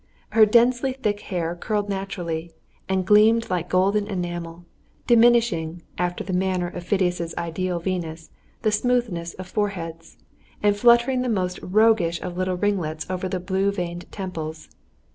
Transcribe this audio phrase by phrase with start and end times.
[0.31, 2.49] Her densely thick hair curled naturally,
[2.89, 4.65] and gleamed like golden enamel,
[5.05, 8.31] diminishing, after the manner of Phidias' ideal Venus,
[8.63, 10.17] the smoothest of foreheads,
[10.63, 14.69] and fluttering the most roguish of little ringlets over the blue veined temples.